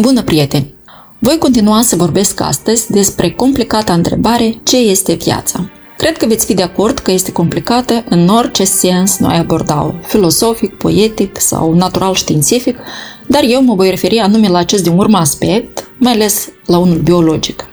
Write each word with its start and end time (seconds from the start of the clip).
Bună, 0.00 0.22
prieteni! 0.22 0.74
Voi 1.18 1.38
continua 1.38 1.82
să 1.82 1.96
vorbesc 1.96 2.40
astăzi 2.40 2.90
despre 2.90 3.30
complicata 3.30 3.92
întrebare 3.92 4.58
ce 4.62 4.76
este 4.76 5.12
viața. 5.12 5.70
Cred 5.96 6.16
că 6.16 6.26
veți 6.26 6.46
fi 6.46 6.54
de 6.54 6.62
acord 6.62 6.98
că 6.98 7.10
este 7.10 7.32
complicată 7.32 8.04
în 8.08 8.28
orice 8.28 8.64
sens 8.64 9.18
noi 9.18 9.36
abordau, 9.36 9.94
filosofic, 10.02 10.74
poetic 10.74 11.40
sau 11.40 11.74
natural 11.74 12.14
științific, 12.14 12.76
dar 13.28 13.42
eu 13.48 13.62
mă 13.62 13.74
voi 13.74 13.90
referi 13.90 14.18
anume 14.18 14.48
la 14.48 14.58
acest 14.58 14.82
din 14.82 14.96
urmă 14.96 15.18
aspect, 15.18 15.90
mai 15.98 16.12
ales 16.12 16.48
la 16.66 16.78
unul 16.78 16.98
biologic. 16.98 17.66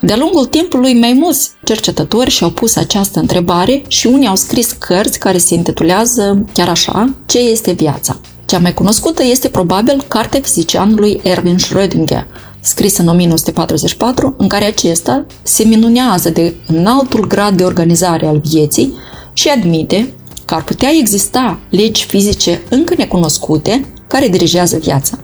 De-a 0.00 0.16
lungul 0.16 0.46
timpului, 0.46 0.94
mai 0.94 1.12
mulți 1.12 1.50
cercetători 1.64 2.30
și-au 2.30 2.50
pus 2.50 2.76
această 2.76 3.20
întrebare 3.20 3.82
și 3.88 4.06
unii 4.06 4.28
au 4.28 4.36
scris 4.36 4.72
cărți 4.72 5.18
care 5.18 5.38
se 5.38 5.54
intitulează 5.54 6.44
chiar 6.52 6.68
așa, 6.68 7.14
Ce 7.26 7.38
este 7.38 7.72
viața? 7.72 8.20
Cea 8.50 8.58
mai 8.58 8.74
cunoscută 8.74 9.22
este 9.24 9.48
probabil 9.48 10.04
cartea 10.08 10.40
fizicianului 10.40 11.20
Erwin 11.22 11.56
Schrödinger, 11.56 12.26
scrisă 12.60 13.02
în 13.02 13.08
1944, 13.08 14.34
în 14.38 14.48
care 14.48 14.64
acesta 14.64 15.26
se 15.42 15.64
minunează 15.64 16.30
de 16.30 16.54
înaltul 16.66 17.26
grad 17.26 17.56
de 17.56 17.64
organizare 17.64 18.26
al 18.26 18.40
vieții 18.44 18.94
și 19.32 19.48
admite 19.48 20.12
că 20.44 20.54
ar 20.54 20.64
putea 20.64 20.88
exista 21.00 21.58
legi 21.68 22.04
fizice 22.04 22.62
încă 22.68 22.94
necunoscute 22.96 23.84
care 24.06 24.28
dirigează 24.28 24.76
viața. 24.76 25.18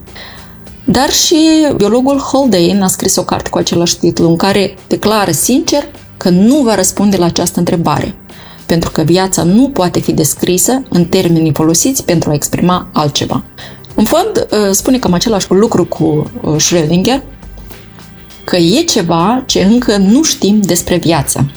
Dar 0.85 1.09
și 1.09 1.37
biologul 1.75 2.23
Haldane 2.31 2.83
a 2.83 2.87
scris 2.87 3.15
o 3.15 3.23
carte 3.23 3.49
cu 3.49 3.57
același 3.57 3.97
titlu 3.97 4.29
în 4.29 4.35
care 4.35 4.75
declară 4.87 5.31
sincer 5.31 5.83
că 6.17 6.29
nu 6.29 6.61
va 6.61 6.75
răspunde 6.75 7.17
la 7.17 7.25
această 7.25 7.59
întrebare– 7.59 8.15
pentru 8.67 8.91
că 8.91 9.01
viața 9.01 9.43
nu 9.43 9.69
poate 9.69 9.99
fi 9.99 10.11
descrisă 10.11 10.83
în 10.89 11.05
termenii 11.05 11.53
folosiți 11.53 12.03
pentru 12.03 12.29
a 12.29 12.33
exprima 12.33 12.89
altceva. 12.93 13.43
În 13.95 14.03
fond, 14.03 14.47
uh, 14.51 14.71
spune 14.71 14.99
cam 14.99 15.13
același 15.13 15.45
lucru 15.49 15.85
cu 15.85 16.31
uh, 16.41 16.55
Schrödinger, 16.55 17.21
că 18.43 18.55
e 18.55 18.81
ceva 18.81 19.43
ce 19.45 19.63
încă 19.63 19.97
nu 19.97 20.23
știm 20.23 20.61
despre 20.61 20.97
viață. 20.97 21.51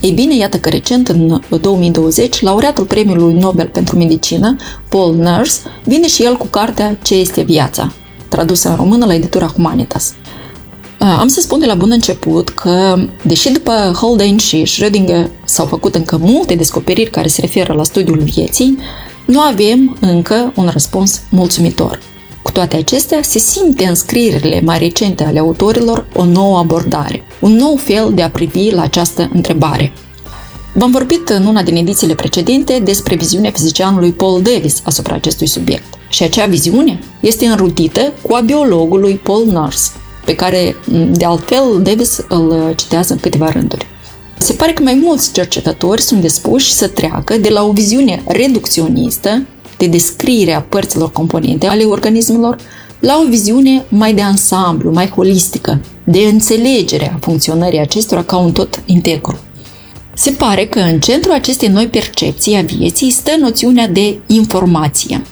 Ei 0.00 0.10
bine, 0.10 0.36
iată 0.36 0.58
că 0.58 0.68
recent, 0.68 1.08
în 1.08 1.40
2020, 1.60 2.40
laureatul 2.40 2.84
Premiului 2.84 3.34
Nobel 3.34 3.66
pentru 3.66 3.96
Medicină, 3.96 4.56
Paul 4.88 5.14
Nurse, 5.14 5.60
vine 5.84 6.06
și 6.06 6.22
el 6.22 6.36
cu 6.36 6.46
cartea 6.46 6.98
Ce 7.02 7.14
este 7.14 7.42
viața, 7.42 7.92
tradusă 8.28 8.68
în 8.68 8.76
română 8.76 9.06
la 9.06 9.14
editura 9.14 9.46
Humanitas. 9.46 10.14
Am 11.02 11.28
să 11.28 11.40
spun 11.40 11.58
de 11.58 11.66
la 11.66 11.74
bun 11.74 11.90
început 11.90 12.48
că, 12.48 12.96
deși 13.22 13.50
după 13.50 13.72
Haldane 14.00 14.36
și 14.36 14.62
Schrödinger 14.66 15.26
s-au 15.44 15.66
făcut 15.66 15.94
încă 15.94 16.16
multe 16.16 16.54
descoperiri 16.54 17.10
care 17.10 17.28
se 17.28 17.40
referă 17.40 17.72
la 17.72 17.82
studiul 17.84 18.18
vieții, 18.18 18.78
nu 19.26 19.40
avem 19.40 19.96
încă 20.00 20.52
un 20.56 20.68
răspuns 20.72 21.20
mulțumitor. 21.30 22.00
Cu 22.42 22.50
toate 22.50 22.76
acestea, 22.76 23.22
se 23.22 23.38
simte 23.38 23.84
în 23.84 23.94
scrierile 23.94 24.60
mai 24.64 24.78
recente 24.78 25.24
ale 25.24 25.38
autorilor 25.38 26.06
o 26.14 26.24
nouă 26.24 26.58
abordare, 26.58 27.22
un 27.40 27.52
nou 27.52 27.76
fel 27.76 28.12
de 28.14 28.22
a 28.22 28.30
privi 28.30 28.70
la 28.70 28.82
această 28.82 29.30
întrebare. 29.34 29.92
V-am 30.74 30.90
vorbit 30.90 31.28
în 31.28 31.46
una 31.46 31.62
din 31.62 31.76
edițiile 31.76 32.14
precedente 32.14 32.80
despre 32.84 33.16
viziunea 33.16 33.50
fizicianului 33.50 34.12
Paul 34.12 34.42
Davis 34.42 34.82
asupra 34.84 35.14
acestui 35.14 35.46
subiect. 35.46 35.94
Și 36.08 36.22
acea 36.22 36.46
viziune 36.46 36.98
este 37.20 37.46
înrudită 37.46 38.12
cu 38.22 38.34
a 38.34 38.40
biologului 38.40 39.14
Paul 39.14 39.46
Nurse, 39.46 39.90
pe 40.30 40.36
care, 40.36 40.76
de 41.10 41.24
altfel, 41.24 41.80
Davis 41.82 42.20
îl 42.28 42.74
citează 42.76 43.12
în 43.12 43.18
câteva 43.18 43.50
rânduri. 43.50 43.86
Se 44.38 44.52
pare 44.52 44.72
că 44.72 44.82
mai 44.82 45.00
mulți 45.02 45.32
cercetători 45.32 46.02
sunt 46.02 46.20
dispuși 46.20 46.72
să 46.72 46.88
treacă 46.88 47.36
de 47.36 47.48
la 47.48 47.62
o 47.62 47.72
viziune 47.72 48.22
reducționistă 48.26 49.42
de 49.76 49.86
descriere 49.86 50.52
a 50.52 50.60
părților 50.60 51.12
componente 51.12 51.66
ale 51.66 51.84
organismelor 51.84 52.56
la 52.98 53.22
o 53.24 53.28
viziune 53.28 53.84
mai 53.88 54.14
de 54.14 54.22
ansamblu, 54.22 54.92
mai 54.92 55.08
holistică, 55.08 55.80
de 56.04 56.18
înțelegere 56.18 57.12
a 57.14 57.18
funcționării 57.20 57.80
acestora 57.80 58.22
ca 58.22 58.36
un 58.36 58.52
tot 58.52 58.82
integru. 58.86 59.38
Se 60.14 60.30
pare 60.30 60.66
că 60.66 60.78
în 60.78 61.00
centrul 61.00 61.34
acestei 61.34 61.68
noi 61.68 61.86
percepții 61.86 62.56
a 62.56 62.62
vieții 62.62 63.10
stă 63.10 63.30
noțiunea 63.40 63.88
de 63.88 64.18
informație. 64.26 65.22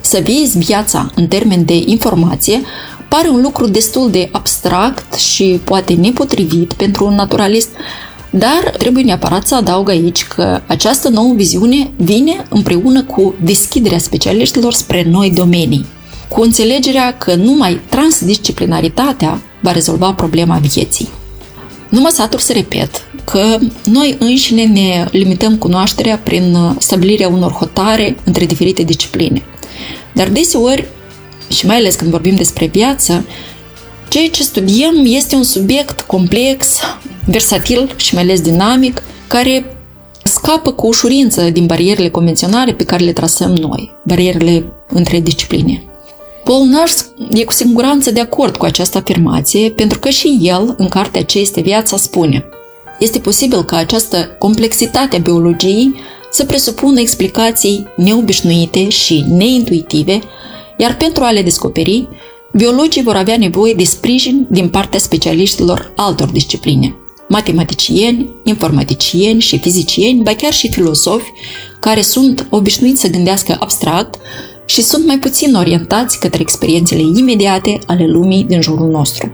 Să 0.00 0.22
vezi 0.24 0.58
viața 0.58 1.10
în 1.14 1.26
termen 1.26 1.64
de 1.64 1.82
informație 1.86 2.60
pare 3.14 3.28
un 3.28 3.40
lucru 3.42 3.66
destul 3.66 4.10
de 4.10 4.28
abstract 4.32 5.14
și 5.14 5.60
poate 5.64 5.92
nepotrivit 5.94 6.72
pentru 6.72 7.06
un 7.06 7.14
naturalist, 7.14 7.68
dar 8.30 8.74
trebuie 8.78 9.04
neapărat 9.04 9.46
să 9.46 9.54
adaug 9.54 9.88
aici 9.88 10.24
că 10.26 10.60
această 10.66 11.08
nouă 11.08 11.32
viziune 11.34 11.90
vine 11.96 12.44
împreună 12.48 13.02
cu 13.02 13.34
deschiderea 13.42 13.98
specialiștilor 13.98 14.72
spre 14.72 15.06
noi 15.10 15.30
domenii, 15.30 15.86
cu 16.28 16.40
înțelegerea 16.40 17.16
că 17.16 17.34
numai 17.34 17.80
transdisciplinaritatea 17.88 19.42
va 19.60 19.72
rezolva 19.72 20.12
problema 20.12 20.58
vieții. 20.58 21.08
Nu 21.88 22.00
mă 22.00 22.08
satur 22.12 22.40
să 22.40 22.52
repet 22.52 22.90
că 23.24 23.58
noi 23.84 24.16
înșine 24.18 24.64
ne 24.64 25.06
limităm 25.10 25.56
cunoașterea 25.56 26.18
prin 26.22 26.56
stabilirea 26.78 27.28
unor 27.28 27.52
hotare 27.52 28.16
între 28.24 28.44
diferite 28.44 28.82
discipline. 28.82 29.42
Dar 30.14 30.28
deseori 30.28 30.86
și 31.52 31.66
mai 31.66 31.76
ales 31.76 31.94
când 31.94 32.10
vorbim 32.10 32.34
despre 32.34 32.66
viață, 32.66 33.26
ceea 34.08 34.28
ce 34.28 34.42
studiem 34.42 35.02
este 35.04 35.34
un 35.34 35.42
subiect 35.42 36.00
complex, 36.00 36.80
versatil 37.24 37.94
și 37.96 38.14
mai 38.14 38.22
ales 38.22 38.40
dinamic, 38.40 39.02
care 39.26 39.76
scapă 40.24 40.72
cu 40.72 40.86
ușurință 40.86 41.50
din 41.50 41.66
barierele 41.66 42.08
convenționale 42.08 42.72
pe 42.72 42.84
care 42.84 43.04
le 43.04 43.12
trasăm 43.12 43.50
noi, 43.50 43.94
barierele 44.04 44.72
între 44.88 45.20
discipline. 45.20 45.82
Paul 46.44 46.66
Nurse 46.66 47.04
e 47.32 47.44
cu 47.44 47.52
siguranță 47.52 48.10
de 48.10 48.20
acord 48.20 48.56
cu 48.56 48.64
această 48.64 48.98
afirmație, 48.98 49.70
pentru 49.70 49.98
că 49.98 50.08
și 50.08 50.38
el, 50.42 50.74
în 50.78 50.88
cartea 50.88 51.24
Ce 51.24 51.38
este 51.38 51.60
viața, 51.60 51.96
spune 51.96 52.44
Este 52.98 53.18
posibil 53.18 53.64
ca 53.64 53.76
această 53.76 54.36
complexitate 54.38 55.16
a 55.16 55.18
biologiei 55.18 55.94
să 56.30 56.44
presupună 56.44 57.00
explicații 57.00 57.86
neobișnuite 57.96 58.88
și 58.88 59.24
neintuitive 59.28 60.20
iar 60.82 60.96
pentru 60.96 61.24
a 61.24 61.30
le 61.30 61.42
descoperi, 61.42 62.08
biologii 62.52 63.02
vor 63.02 63.16
avea 63.16 63.36
nevoie 63.36 63.74
de 63.74 63.84
sprijin 63.84 64.46
din 64.50 64.68
partea 64.68 64.98
specialiștilor 64.98 65.92
altor 65.96 66.28
discipline, 66.28 66.94
matematicieni, 67.28 68.28
informaticieni 68.44 69.40
și 69.40 69.58
fizicieni, 69.58 70.22
ba 70.22 70.34
chiar 70.34 70.52
și 70.52 70.70
filosofi, 70.70 71.32
care 71.80 72.00
sunt 72.00 72.46
obișnuiți 72.50 73.00
să 73.00 73.10
gândească 73.10 73.56
abstract 73.58 74.14
și 74.64 74.82
sunt 74.82 75.06
mai 75.06 75.18
puțin 75.18 75.54
orientați 75.54 76.18
către 76.18 76.40
experiențele 76.40 77.02
imediate 77.16 77.78
ale 77.86 78.06
lumii 78.06 78.44
din 78.44 78.60
jurul 78.60 78.90
nostru. 78.90 79.32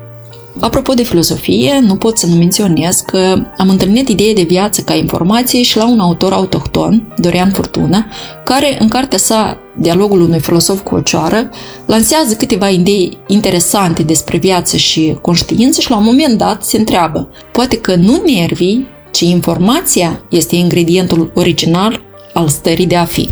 Apropo 0.60 0.94
de 0.94 1.02
filosofie, 1.02 1.78
nu 1.80 1.96
pot 1.96 2.18
să 2.18 2.26
nu 2.26 2.34
menționez 2.34 3.00
că 3.06 3.46
am 3.56 3.68
întâlnit 3.68 4.08
ideea 4.08 4.32
de 4.32 4.42
viață 4.42 4.80
ca 4.80 4.94
informație 4.94 5.62
și 5.62 5.76
la 5.76 5.88
un 5.88 6.00
autor 6.00 6.32
autohton, 6.32 7.14
Dorian 7.16 7.50
Furtună, 7.50 8.06
care, 8.44 8.76
în 8.80 8.88
cartea 8.88 9.18
sa 9.18 9.58
Dialogul 9.80 10.20
unui 10.20 10.40
filosof 10.40 10.82
cu 10.82 10.94
o 10.94 11.00
cioară, 11.00 11.50
lansează 11.86 12.34
câteva 12.34 12.68
idei 12.68 13.18
interesante 13.26 14.02
despre 14.02 14.38
viață 14.38 14.76
și 14.76 15.18
conștiință 15.22 15.80
și 15.80 15.90
la 15.90 15.96
un 15.96 16.04
moment 16.04 16.38
dat 16.38 16.64
se 16.64 16.76
întreabă, 16.76 17.28
poate 17.52 17.76
că 17.76 17.94
nu 17.94 18.22
nervii, 18.26 18.86
ci 19.10 19.20
informația 19.20 20.24
este 20.30 20.56
ingredientul 20.56 21.32
original 21.34 22.02
al 22.32 22.48
stării 22.48 22.86
de 22.86 22.96
a 22.96 23.04
fi. 23.04 23.28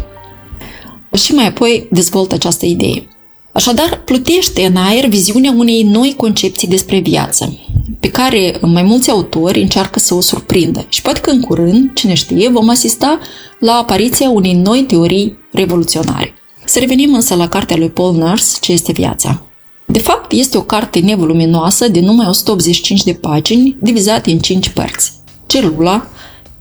Și 1.12 1.34
mai 1.34 1.46
apoi 1.46 1.88
dezvoltă 1.90 2.34
această 2.34 2.66
idee. 2.66 3.08
Așadar, 3.52 4.02
plutește 4.04 4.66
în 4.66 4.76
aer 4.76 5.06
viziunea 5.06 5.54
unei 5.56 5.82
noi 5.82 6.14
concepții 6.16 6.68
despre 6.68 6.98
viață, 6.98 7.58
pe 8.00 8.10
care 8.10 8.58
mai 8.60 8.82
mulți 8.82 9.10
autori 9.10 9.60
încearcă 9.60 9.98
să 9.98 10.14
o 10.14 10.20
surprindă. 10.20 10.86
Și 10.88 11.02
poate 11.02 11.20
că 11.20 11.30
în 11.30 11.40
curând, 11.40 11.90
cine 11.94 12.14
știe, 12.14 12.48
vom 12.48 12.68
asista 12.68 13.18
la 13.58 13.72
apariția 13.72 14.30
unei 14.30 14.52
noi 14.52 14.82
teorii 14.82 15.38
revoluționare. 15.52 16.34
Să 16.76 16.82
revenim 16.82 17.14
însă 17.14 17.34
la 17.34 17.48
cartea 17.48 17.76
lui 17.76 17.90
Paul 17.90 18.14
Nurse, 18.14 18.56
Ce 18.60 18.72
este 18.72 18.92
viața. 18.92 19.42
De 19.86 20.00
fapt, 20.00 20.32
este 20.32 20.56
o 20.56 20.62
carte 20.62 20.98
nevoluminoasă 20.98 21.88
de 21.88 22.00
numai 22.00 22.26
185 22.28 23.02
de 23.02 23.12
pagini, 23.12 23.76
divizate 23.80 24.30
în 24.30 24.38
5 24.38 24.68
părți. 24.68 25.12
Celula, 25.46 26.06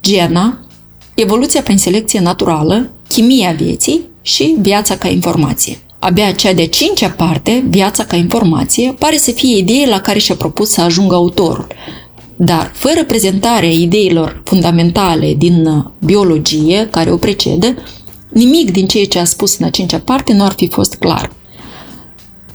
gena, 0.01 0.59
evoluția 1.15 1.61
prin 1.61 1.77
selecție 1.77 2.19
naturală, 2.19 2.91
chimia 3.07 3.51
vieții 3.51 4.01
și 4.21 4.55
viața 4.59 4.97
ca 4.97 5.07
informație. 5.07 5.77
Abia 5.99 6.31
cea 6.31 6.53
de-a 6.53 6.67
cincea 6.67 7.09
parte, 7.09 7.65
viața 7.69 8.05
ca 8.05 8.15
informație, 8.15 8.95
pare 8.99 9.17
să 9.17 9.31
fie 9.31 9.57
ideea 9.57 9.87
la 9.87 9.99
care 9.99 10.19
și-a 10.19 10.35
propus 10.35 10.69
să 10.69 10.81
ajungă 10.81 11.15
autorul. 11.15 11.67
Dar, 12.35 12.71
fără 12.73 13.03
prezentarea 13.03 13.71
ideilor 13.71 14.41
fundamentale 14.45 15.33
din 15.37 15.65
uh, 15.65 15.83
biologie 15.99 16.87
care 16.91 17.11
o 17.11 17.17
precedă, 17.17 17.75
nimic 18.35 18.71
din 18.71 18.87
ceea 18.87 19.05
ce 19.05 19.19
a 19.19 19.25
spus 19.25 19.57
în 19.57 19.65
a 19.65 19.69
cincea 19.69 19.99
parte 19.99 20.33
nu 20.33 20.43
ar 20.43 20.53
fi 20.57 20.67
fost 20.67 20.95
clar. 20.95 21.31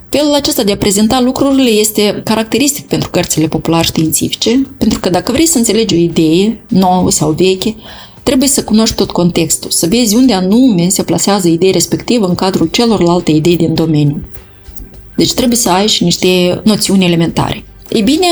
Felul 0.08 0.34
acesta 0.34 0.62
de 0.62 0.72
a 0.72 0.76
prezenta 0.76 1.20
lucrurile 1.20 1.70
este 1.70 2.20
caracteristic 2.24 2.86
pentru 2.86 3.10
cărțile 3.10 3.48
popular 3.48 3.84
științifice, 3.84 4.66
pentru 4.78 5.00
că 5.00 5.10
dacă 5.10 5.32
vrei 5.32 5.46
să 5.46 5.58
înțelegi 5.58 5.94
o 5.94 5.98
idee, 5.98 6.64
nouă 6.68 7.10
sau 7.10 7.30
veche, 7.30 7.76
trebuie 8.22 8.48
să 8.48 8.64
cunoști 8.64 8.94
tot 8.94 9.10
contextul, 9.10 9.70
să 9.70 9.86
vezi 9.86 10.14
unde 10.14 10.32
anume 10.32 10.88
se 10.88 11.02
plasează 11.02 11.48
ideea 11.48 11.72
respectivă 11.72 12.26
în 12.26 12.34
cadrul 12.34 12.66
celorlalte 12.66 13.30
idei 13.30 13.56
din 13.56 13.74
domeniu. 13.74 14.24
Deci 15.16 15.32
trebuie 15.32 15.56
să 15.56 15.70
ai 15.70 15.86
și 15.86 16.04
niște 16.04 16.60
noțiuni 16.64 17.04
elementare. 17.04 17.64
Ei 17.88 18.02
bine, 18.02 18.26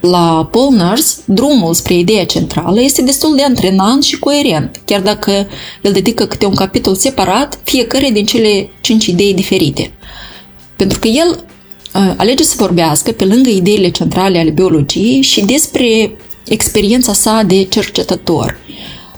la 0.00 0.48
Paul 0.50 0.74
Nurse, 0.74 1.16
drumul 1.24 1.74
spre 1.74 1.94
ideea 1.94 2.26
centrală 2.26 2.80
este 2.80 3.02
destul 3.02 3.36
de 3.36 3.42
antrenant 3.42 4.02
și 4.02 4.18
coerent, 4.18 4.80
chiar 4.84 5.00
dacă 5.00 5.46
el 5.82 5.92
dedică 5.92 6.26
câte 6.26 6.46
un 6.46 6.54
capitol 6.54 6.94
separat 6.94 7.60
fiecare 7.64 8.10
din 8.10 8.26
cele 8.26 8.70
cinci 8.80 9.06
idei 9.06 9.34
diferite. 9.34 9.92
Pentru 10.76 10.98
că 10.98 11.08
el 11.08 11.44
uh, 11.94 12.14
alege 12.16 12.42
să 12.42 12.54
vorbească 12.58 13.12
pe 13.12 13.24
lângă 13.24 13.50
ideile 13.50 13.88
centrale 13.88 14.38
ale 14.38 14.50
biologiei 14.50 15.22
și 15.22 15.40
despre 15.40 16.16
experiența 16.48 17.12
sa 17.12 17.42
de 17.46 17.62
cercetător, 17.62 18.58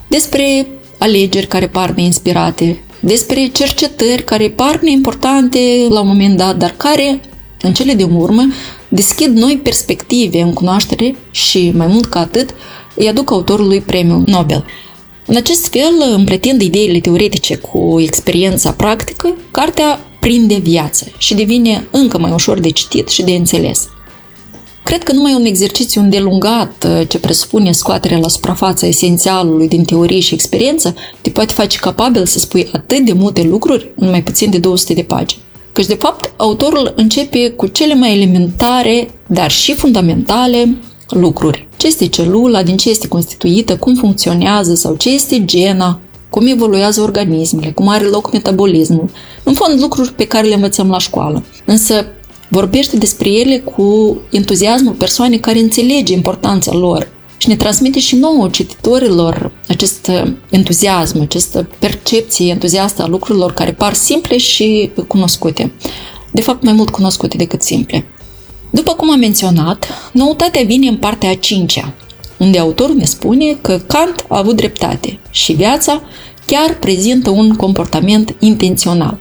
despre 0.07 0.67
alegeri 0.97 1.47
care 1.47 1.67
par 1.67 1.89
neinspirate, 1.91 2.83
despre 2.99 3.49
cercetări 3.53 4.23
care 4.23 4.49
par 4.49 4.79
neimportante 4.79 5.59
la 5.89 6.01
un 6.01 6.07
moment 6.07 6.37
dat, 6.37 6.57
dar 6.57 6.73
care, 6.77 7.19
în 7.61 7.73
cele 7.73 7.93
din 7.93 8.11
urmă, 8.11 8.47
deschid 8.93 9.37
noi 9.37 9.59
perspective 9.63 10.41
în 10.41 10.53
cunoaștere 10.53 11.15
și, 11.31 11.71
mai 11.75 11.87
mult 11.87 12.05
ca 12.05 12.19
atât, 12.19 12.49
îi 12.95 13.07
aduc 13.07 13.31
autorului 13.31 13.81
premiul 13.81 14.23
Nobel. 14.25 14.65
În 15.25 15.35
acest 15.35 15.67
fel, 15.67 16.13
împletind 16.15 16.61
ideile 16.61 16.99
teoretice 16.99 17.55
cu 17.55 17.99
experiența 17.99 18.71
practică, 18.71 19.35
cartea 19.51 19.99
prinde 20.19 20.55
viață 20.55 21.05
și 21.17 21.33
devine 21.33 21.87
încă 21.91 22.17
mai 22.17 22.31
ușor 22.31 22.59
de 22.59 22.69
citit 22.69 23.07
și 23.07 23.23
de 23.23 23.31
înțeles. 23.31 23.87
Cred 24.83 25.03
că 25.03 25.11
numai 25.11 25.33
un 25.33 25.45
exercițiu 25.45 26.01
îndelungat 26.01 26.87
uh, 26.87 27.07
ce 27.07 27.19
presupune 27.19 27.71
scoaterea 27.71 28.17
la 28.17 28.27
suprafață 28.27 28.85
esențialului 28.85 29.67
din 29.67 29.83
teorie 29.83 30.19
și 30.19 30.33
experiență 30.33 30.95
te 31.21 31.29
poate 31.29 31.53
face 31.53 31.77
capabil 31.77 32.25
să 32.25 32.39
spui 32.39 32.69
atât 32.71 33.05
de 33.05 33.13
multe 33.13 33.43
lucruri 33.43 33.91
în 33.95 34.09
mai 34.09 34.23
puțin 34.23 34.49
de 34.49 34.57
200 34.57 34.93
de 34.93 35.03
pagini. 35.03 35.41
Căci, 35.71 35.85
de 35.85 35.95
fapt, 35.95 36.33
autorul 36.37 36.93
începe 36.95 37.49
cu 37.49 37.67
cele 37.67 37.93
mai 37.93 38.15
elementare, 38.15 39.09
dar 39.27 39.51
și 39.51 39.73
fundamentale 39.73 40.77
lucruri. 41.09 41.67
Ce 41.77 41.87
este 41.87 42.07
celula, 42.07 42.63
din 42.63 42.77
ce 42.77 42.89
este 42.89 43.07
constituită, 43.07 43.77
cum 43.77 43.95
funcționează 43.95 44.75
sau 44.75 44.95
ce 44.95 45.09
este 45.09 45.45
gena, 45.45 45.99
cum 46.29 46.47
evoluează 46.47 47.01
organismele, 47.01 47.71
cum 47.71 47.87
are 47.87 48.03
loc 48.03 48.31
metabolismul. 48.31 49.09
În 49.43 49.53
fond, 49.53 49.81
lucruri 49.81 50.13
pe 50.13 50.27
care 50.27 50.47
le 50.47 50.53
învățăm 50.53 50.89
la 50.89 50.97
școală. 50.97 51.43
Însă, 51.65 52.05
vorbește 52.49 52.97
despre 52.97 53.29
ele 53.29 53.57
cu 53.57 54.17
entuziasmul 54.31 54.93
persoanei 54.93 55.39
care 55.39 55.59
înțelege 55.59 56.13
importanța 56.13 56.73
lor 56.73 57.07
și 57.41 57.47
ne 57.47 57.55
transmite 57.55 57.99
și 57.99 58.15
nouă 58.15 58.49
cititorilor 58.49 59.51
acest 59.67 60.11
entuziasm, 60.49 61.21
această 61.21 61.69
percepție 61.79 62.49
entuziastă 62.49 63.01
a 63.01 63.07
lucrurilor 63.07 63.53
care 63.53 63.71
par 63.71 63.93
simple 63.93 64.37
și 64.37 64.91
cunoscute. 65.07 65.71
De 66.31 66.41
fapt, 66.41 66.63
mai 66.63 66.73
mult 66.73 66.89
cunoscute 66.89 67.37
decât 67.37 67.61
simple. 67.61 68.05
După 68.69 68.93
cum 68.93 69.11
am 69.11 69.19
menționat, 69.19 69.87
noutatea 70.13 70.63
vine 70.63 70.87
în 70.87 70.97
partea 70.97 71.29
a 71.29 71.35
cincea, 71.35 71.93
unde 72.37 72.59
autorul 72.59 72.95
ne 72.95 73.05
spune 73.05 73.53
că 73.61 73.81
Kant 73.87 74.25
a 74.27 74.37
avut 74.37 74.55
dreptate 74.55 75.19
și 75.29 75.53
viața 75.53 76.01
chiar 76.45 76.77
prezintă 76.79 77.29
un 77.29 77.55
comportament 77.55 78.35
intențional, 78.39 79.19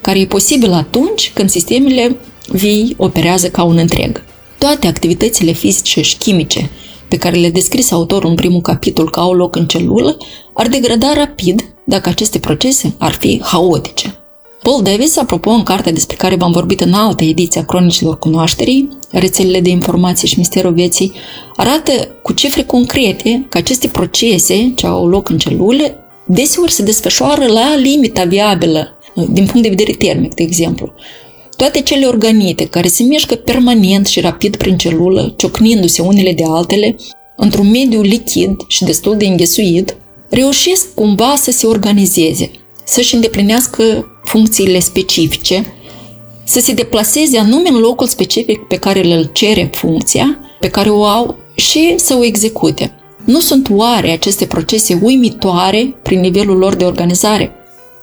care 0.00 0.18
e 0.18 0.26
posibil 0.26 0.72
atunci 0.72 1.30
când 1.34 1.50
sistemele 1.50 2.16
vii 2.48 2.94
operează 2.98 3.48
ca 3.48 3.62
un 3.62 3.76
întreg. 3.76 4.24
Toate 4.58 4.86
activitățile 4.86 5.52
fizice 5.52 6.00
și 6.00 6.16
chimice 6.16 6.70
pe 7.12 7.18
care 7.18 7.36
le 7.36 7.50
descris 7.50 7.90
autorul 7.90 8.28
în 8.30 8.34
primul 8.34 8.60
capitol 8.60 9.10
că 9.10 9.20
au 9.20 9.32
loc 9.32 9.56
în 9.56 9.66
celulă 9.66 10.16
ar 10.54 10.68
degrada 10.68 11.12
rapid 11.14 11.74
dacă 11.84 12.08
aceste 12.08 12.38
procese 12.38 12.94
ar 12.98 13.12
fi 13.20 13.40
haotice. 13.44 14.14
Paul 14.62 14.82
Davis, 14.82 15.16
apropo, 15.16 15.50
în 15.50 15.62
cartea 15.62 15.92
despre 15.92 16.16
care 16.16 16.34
v-am 16.34 16.52
vorbit 16.52 16.80
în 16.80 16.92
altă 16.92 17.24
ediție 17.24 17.60
a 17.60 17.64
Cronicilor 17.64 18.18
Cunoașterii, 18.18 18.88
rețelele 19.10 19.60
de 19.60 19.68
informații 19.68 20.28
și 20.28 20.38
misterul 20.38 20.72
vieții, 20.72 21.12
arată 21.56 21.92
cu 22.22 22.32
cifre 22.32 22.62
concrete 22.62 23.46
că 23.48 23.58
aceste 23.58 23.88
procese 23.88 24.72
ce 24.76 24.86
au 24.86 25.08
loc 25.08 25.28
în 25.28 25.38
celule 25.38 25.96
deseori 26.24 26.72
se 26.72 26.82
desfășoară 26.82 27.46
la 27.46 27.76
limita 27.76 28.24
viabilă, 28.24 28.98
din 29.14 29.46
punct 29.46 29.62
de 29.62 29.68
vedere 29.68 29.92
termic, 29.92 30.34
de 30.34 30.42
exemplu. 30.42 30.92
Toate 31.62 31.80
cele 31.80 32.06
organite 32.06 32.66
care 32.66 32.88
se 32.88 33.02
mișcă 33.02 33.34
permanent 33.34 34.06
și 34.06 34.20
rapid 34.20 34.56
prin 34.56 34.76
celulă, 34.76 35.34
ciocnindu-se 35.36 36.02
unele 36.02 36.32
de 36.32 36.42
altele, 36.46 36.96
într-un 37.36 37.70
mediu 37.70 38.00
lichid 38.00 38.56
și 38.66 38.84
destul 38.84 39.16
de 39.16 39.26
înghesuit, 39.26 39.96
reușesc 40.28 40.94
cumva 40.94 41.34
să 41.36 41.50
se 41.50 41.66
organizeze, 41.66 42.50
să-și 42.84 43.14
îndeplinească 43.14 44.06
funcțiile 44.24 44.78
specifice, 44.78 45.74
să 46.44 46.60
se 46.60 46.72
deplaseze 46.72 47.38
anume 47.38 47.68
în 47.68 47.78
locul 47.78 48.06
specific 48.06 48.60
pe 48.60 48.76
care 48.76 49.14
îl 49.14 49.30
cere 49.32 49.70
funcția, 49.74 50.38
pe 50.60 50.68
care 50.68 50.90
o 50.90 51.04
au 51.04 51.36
și 51.54 51.94
să 51.96 52.16
o 52.18 52.24
execute. 52.24 52.92
Nu 53.24 53.40
sunt 53.40 53.68
oare 53.70 54.10
aceste 54.10 54.46
procese 54.46 54.98
uimitoare 55.02 55.94
prin 56.02 56.20
nivelul 56.20 56.56
lor 56.56 56.74
de 56.74 56.84
organizare? 56.84 57.52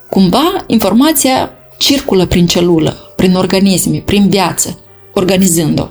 Cumva, 0.09 0.63
informația 0.67 1.51
circulă 1.77 2.25
prin 2.25 2.45
celulă, 2.47 3.08
prin 3.19 3.35
organisme, 3.35 4.01
prin 4.05 4.29
viață, 4.29 4.79
organizând-o. 5.13 5.87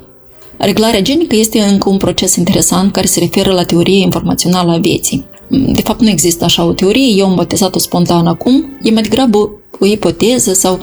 Reglarea 0.56 1.00
genică 1.00 1.36
este 1.36 1.60
încă 1.60 1.88
un 1.88 1.96
proces 1.96 2.36
interesant 2.36 2.92
care 2.92 3.06
se 3.06 3.18
referă 3.18 3.52
la 3.52 3.64
teorie 3.64 4.02
informațională 4.02 4.72
a 4.72 4.78
vieții. 4.78 5.24
De 5.48 5.80
fapt, 5.80 6.00
nu 6.00 6.08
există 6.08 6.44
așa 6.44 6.64
o 6.64 6.72
teorie, 6.72 7.14
eu 7.16 7.26
am 7.26 7.34
botezat-o 7.34 7.78
spontan 7.78 8.26
acum, 8.26 8.78
e 8.82 8.90
mai 8.90 9.02
degrabă 9.02 9.50
o 9.78 9.86
ipoteză 9.86 10.52
sau... 10.52 10.80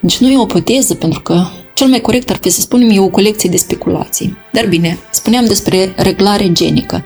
Deci 0.00 0.16
nu 0.16 0.30
e 0.30 0.38
o 0.38 0.42
ipoteză, 0.42 0.94
pentru 0.94 1.20
că 1.20 1.46
cel 1.74 1.86
mai 1.86 2.00
corect 2.00 2.30
ar 2.30 2.38
fi 2.40 2.50
să 2.50 2.60
spunem 2.60 2.90
e 2.90 3.00
o 3.00 3.08
colecție 3.08 3.50
de 3.50 3.56
speculații. 3.56 4.36
Dar 4.52 4.66
bine, 4.66 4.98
spuneam 5.10 5.44
despre 5.44 5.94
reglare 5.96 6.52
genică. 6.52 7.04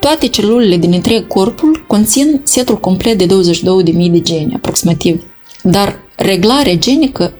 Toate 0.00 0.26
celulele 0.26 0.76
din 0.76 0.92
întreg 0.92 1.26
corpul 1.26 1.84
conțin 1.86 2.40
setul 2.44 2.78
complet 2.78 3.18
de 3.18 3.26
22.000 3.26 4.10
de 4.10 4.20
geni, 4.20 4.54
aproximativ. 4.54 5.22
Dar 5.62 5.98
reglarea 6.16 6.74
genică 6.74 7.32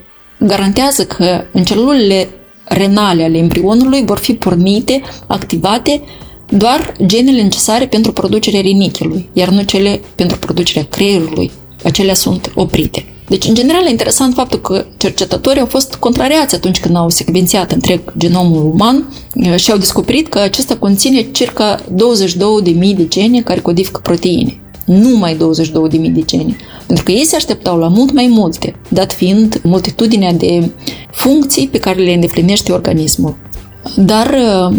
garantează 0.45 1.05
că 1.05 1.41
în 1.51 1.63
celulele 1.63 2.29
renale 2.63 3.23
ale 3.23 3.37
embrionului 3.37 4.03
vor 4.05 4.17
fi 4.17 4.33
pornite, 4.33 5.01
activate 5.27 6.01
doar 6.49 6.93
genele 7.05 7.41
necesare 7.41 7.87
pentru 7.87 8.11
producerea 8.11 8.61
rinichelui, 8.61 9.29
iar 9.33 9.49
nu 9.49 9.61
cele 9.61 10.01
pentru 10.15 10.37
producerea 10.37 10.87
creierului. 10.89 11.51
Acelea 11.83 12.13
sunt 12.13 12.51
oprite. 12.55 13.05
Deci, 13.27 13.47
în 13.47 13.53
general, 13.53 13.85
e 13.85 13.89
interesant 13.89 14.33
faptul 14.33 14.59
că 14.59 14.85
cercetătorii 14.97 15.61
au 15.61 15.65
fost 15.65 15.95
contrariați 15.95 16.55
atunci 16.55 16.79
când 16.79 16.95
au 16.95 17.09
secvențiat 17.09 17.71
întreg 17.71 18.13
genomul 18.17 18.63
uman 18.63 19.13
uh, 19.35 19.55
și 19.55 19.71
au 19.71 19.77
descoperit 19.77 20.27
că 20.27 20.39
acesta 20.39 20.77
conține 20.77 21.27
circa 21.31 21.79
22.000 21.79 21.85
de 22.95 23.07
gene 23.07 23.41
care 23.41 23.59
codifică 23.59 23.99
proteine. 24.03 24.60
Numai 24.85 25.35
22.000 25.35 25.39
de 25.91 26.21
gene. 26.25 26.55
Pentru 26.85 27.05
că 27.05 27.11
ei 27.11 27.25
se 27.25 27.35
așteptau 27.35 27.77
la 27.77 27.87
mult 27.87 28.13
mai 28.13 28.27
multe, 28.29 28.75
dat 28.89 29.13
fiind 29.13 29.61
multitudinea 29.63 30.33
de 30.33 30.71
funcții 31.11 31.67
pe 31.67 31.77
care 31.77 32.01
le 32.01 32.13
îndeplinește 32.13 32.71
organismul. 32.71 33.35
Dar 33.95 34.27
uh, 34.69 34.75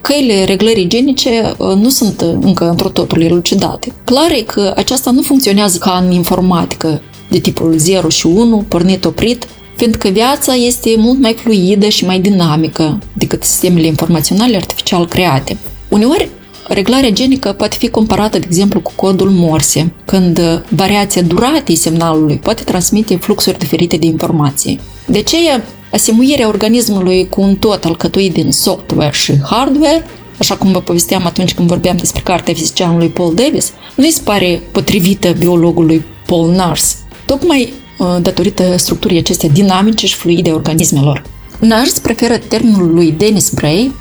căile 0.00 0.44
reglării 0.44 0.88
genice 0.88 1.54
uh, 1.58 1.74
nu 1.74 1.88
sunt 1.88 2.20
încă 2.20 2.68
într 2.68 2.84
totul 2.84 3.22
elucidate. 3.22 3.92
Clar 4.04 4.30
e 4.30 4.42
că 4.42 4.72
aceasta 4.76 5.10
nu 5.10 5.22
funcționează 5.22 5.78
ca 5.78 6.02
în 6.04 6.12
informatică, 6.12 7.00
de 7.30 7.38
tipul 7.38 7.74
0 7.78 8.08
și 8.08 8.26
1, 8.26 8.64
pornit-oprit, 8.68 9.46
fiindcă 9.76 10.08
viața 10.08 10.54
este 10.54 10.94
mult 10.96 11.20
mai 11.20 11.32
fluidă 11.32 11.88
și 11.88 12.04
mai 12.04 12.20
dinamică 12.20 12.98
decât 13.12 13.44
sistemele 13.44 13.86
informaționale 13.86 14.56
artificial 14.56 15.06
create. 15.06 15.58
Uneori, 15.88 16.28
reglarea 16.68 17.10
genică 17.10 17.52
poate 17.52 17.76
fi 17.78 17.88
comparată, 17.88 18.38
de 18.38 18.44
exemplu, 18.48 18.80
cu 18.80 18.92
codul 18.96 19.30
Morse, 19.30 19.92
când 20.04 20.40
variația 20.68 21.22
duratei 21.22 21.76
semnalului 21.76 22.36
poate 22.36 22.62
transmite 22.62 23.16
fluxuri 23.16 23.58
diferite 23.58 23.96
de 23.96 24.06
informații. 24.06 24.80
De 25.06 25.18
aceea, 25.18 25.64
asemuirea 25.92 26.48
organismului 26.48 27.28
cu 27.28 27.40
un 27.40 27.54
tot 27.54 27.84
alcătuit 27.84 28.32
din 28.32 28.52
software 28.52 29.12
și 29.12 29.32
hardware 29.42 30.04
așa 30.38 30.56
cum 30.56 30.72
vă 30.72 30.80
povesteam 30.80 31.26
atunci 31.26 31.54
când 31.54 31.68
vorbeam 31.68 31.96
despre 31.96 32.22
cartea 32.24 32.54
fizicianului 32.54 33.08
Paul 33.08 33.34
Davis, 33.34 33.72
nu 33.94 34.04
îi 34.04 34.10
se 34.10 34.20
pare 34.24 34.62
potrivită 34.72 35.32
biologului 35.38 36.04
Paul 36.26 36.50
Nurse. 36.50 36.96
Tocmai 37.26 37.72
uh, 37.98 38.16
datorită 38.22 38.76
structurii 38.76 39.18
acestea 39.18 39.48
dinamice 39.48 40.06
și 40.06 40.16
fluide 40.16 40.50
a 40.50 40.54
organismelor. 40.54 41.22
NERS 41.58 41.98
preferă 41.98 42.36
termenul 42.36 42.94
lui 42.94 43.14
Dennis 43.18 43.50
Bray, 43.50 43.92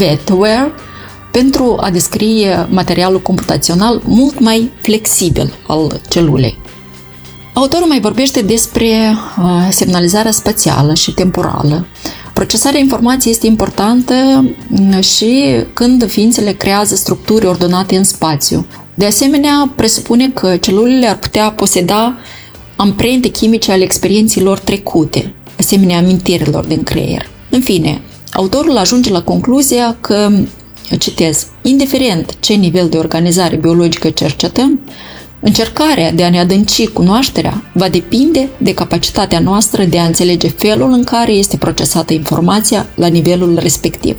wetware, 0.00 0.72
pentru 1.40 1.76
a 1.80 1.90
descrie 1.90 2.66
materialul 2.70 3.20
computațional 3.20 4.02
mult 4.04 4.40
mai 4.40 4.70
flexibil 4.82 5.52
al 5.66 6.00
celulei. 6.08 6.58
Autorul 7.54 7.86
mai 7.86 8.00
vorbește 8.00 8.40
despre 8.40 8.86
uh, 8.86 9.68
semnalizarea 9.70 10.30
spațială 10.30 10.94
și 10.94 11.10
temporală. 11.10 11.86
Procesarea 12.32 12.80
informației 12.80 13.32
este 13.32 13.46
importantă 13.46 14.14
mm, 14.68 15.00
și 15.00 15.44
când 15.72 16.10
ființele 16.10 16.52
creează 16.52 16.94
structuri 16.94 17.46
ordonate 17.46 17.96
în 17.96 18.04
spațiu. 18.04 18.66
De 18.94 19.06
asemenea, 19.06 19.72
presupune 19.76 20.30
că 20.30 20.56
celulele 20.56 21.06
ar 21.06 21.16
putea 21.18 21.50
poseda 21.50 22.18
amprente 22.76 23.28
chimice 23.28 23.72
ale 23.72 23.82
experiențelor 23.82 24.58
trecute, 24.58 25.34
asemenea 25.58 25.98
amintirilor 25.98 26.64
din 26.64 26.82
creier. 26.82 27.28
În 27.50 27.60
fine, 27.60 28.00
autorul 28.32 28.76
ajunge 28.76 29.10
la 29.10 29.22
concluzia 29.22 29.96
că, 30.00 30.30
citez, 30.96 31.46
indiferent 31.62 32.36
ce 32.40 32.52
nivel 32.52 32.88
de 32.88 32.96
organizare 32.96 33.56
biologică 33.56 34.10
cercetăm, 34.10 34.80
Încercarea 35.40 36.12
de 36.12 36.24
a 36.24 36.30
ne 36.30 36.40
adânci 36.40 36.88
cunoașterea 36.88 37.62
va 37.72 37.88
depinde 37.88 38.48
de 38.58 38.74
capacitatea 38.74 39.38
noastră 39.38 39.84
de 39.84 39.98
a 39.98 40.04
înțelege 40.04 40.48
felul 40.48 40.90
în 40.90 41.04
care 41.04 41.32
este 41.32 41.56
procesată 41.56 42.12
informația 42.12 42.86
la 42.94 43.06
nivelul 43.06 43.58
respectiv. 43.58 44.16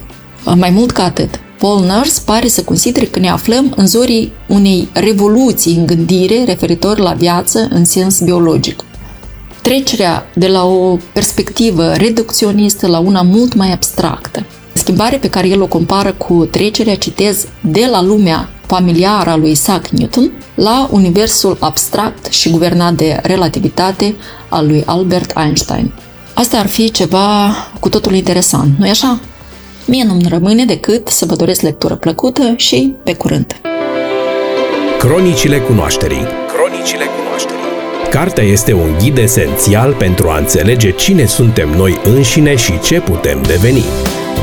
Mai 0.55 0.69
mult 0.69 0.91
ca 0.91 1.03
atât, 1.03 1.29
Paul 1.59 1.85
Nurse 1.85 2.21
pare 2.25 2.47
să 2.47 2.63
considere 2.63 3.05
că 3.05 3.19
ne 3.19 3.29
aflăm 3.29 3.73
în 3.75 3.87
zorii 3.87 4.31
unei 4.47 4.89
revoluții 4.93 5.75
în 5.75 5.85
gândire 5.85 6.43
referitor 6.45 6.97
la 6.97 7.13
viață 7.13 7.67
în 7.69 7.85
sens 7.85 8.19
biologic. 8.19 8.83
Trecerea 9.61 10.25
de 10.35 10.47
la 10.47 10.65
o 10.65 10.97
perspectivă 11.13 11.93
reducționistă 11.93 12.87
la 12.87 12.99
una 12.99 13.21
mult 13.21 13.53
mai 13.53 13.71
abstractă. 13.71 14.45
Schimbare 14.79 15.17
pe 15.17 15.29
care 15.29 15.47
el 15.47 15.61
o 15.61 15.67
compară 15.67 16.11
cu 16.11 16.45
trecerea, 16.45 16.95
citez, 16.95 17.47
de 17.61 17.87
la 17.91 18.01
lumea 18.01 18.49
familiară 18.65 19.29
a 19.29 19.35
lui 19.35 19.51
Isaac 19.51 19.87
Newton 19.87 20.31
la 20.55 20.87
universul 20.91 21.57
abstract 21.59 22.33
și 22.33 22.49
guvernat 22.49 22.93
de 22.93 23.19
relativitate 23.23 24.15
al 24.49 24.67
lui 24.67 24.83
Albert 24.85 25.33
Einstein. 25.37 25.91
Asta 26.33 26.57
ar 26.57 26.67
fi 26.67 26.91
ceva 26.91 27.55
cu 27.79 27.89
totul 27.89 28.13
interesant, 28.13 28.77
nu-i 28.77 28.89
așa? 28.89 29.19
Mie 29.85 30.03
nu-mi 30.03 30.27
rămâne 30.29 30.65
decât 30.65 31.07
să 31.07 31.25
vă 31.25 31.35
doresc 31.35 31.61
lectură 31.61 31.95
plăcută 31.95 32.53
și 32.55 32.93
pe 33.03 33.13
curând! 33.13 33.61
Cronicile 34.99 35.59
cunoașterii 35.59 36.25
Cronicile 36.55 37.05
cunoașterii 37.17 37.63
Cartea 38.09 38.43
este 38.43 38.73
un 38.73 38.95
ghid 38.99 39.17
esențial 39.17 39.93
pentru 39.93 40.29
a 40.29 40.37
înțelege 40.37 40.91
cine 40.91 41.25
suntem 41.25 41.69
noi 41.69 41.99
înșine 42.03 42.55
și 42.55 42.79
ce 42.79 42.99
putem 42.99 43.41
deveni. 43.47 43.83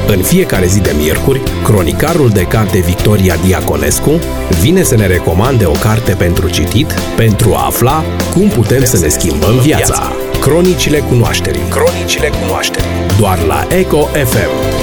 În 0.08 0.22
fiecare 0.22 0.66
zi 0.66 0.80
de 0.80 0.94
miercuri, 0.96 1.42
cronicarul 1.64 2.28
de 2.28 2.42
carte 2.42 2.78
Victoria 2.78 3.36
Diaconescu 3.46 4.20
vine 4.60 4.82
să 4.82 4.96
ne 4.96 5.06
recomande 5.06 5.64
o 5.64 5.72
carte 5.72 6.12
pentru 6.12 6.48
citit 6.48 6.92
pentru 7.16 7.54
a 7.54 7.66
afla 7.66 8.04
cum 8.32 8.48
putem 8.48 8.84
să 8.84 8.98
ne 8.98 9.08
schimbăm 9.08 9.58
viața. 9.58 10.12
Cronicile 10.40 10.98
cunoașterii. 10.98 11.62
Cronicile 11.68 12.28
cunoașterii. 12.28 12.88
Doar 13.18 13.38
la 13.42 13.66
Eco 13.76 13.98
FM. 13.98 14.75